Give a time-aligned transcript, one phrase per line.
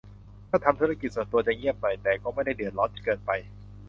[0.49, 3.31] ถ้าทำธุรกิจส่วนตัวจะเงียบหน่อย แต่ก็ไม่ได้เดือดร้อนจนเกินไป